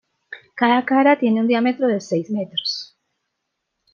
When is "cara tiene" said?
0.83-1.41